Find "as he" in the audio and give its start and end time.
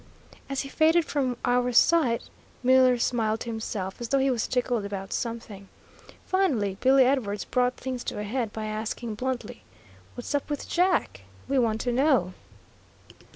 0.49-0.67